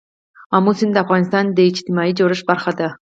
[0.55, 2.87] آمو سیند د افغانستان د اجتماعي جوړښت برخه ده.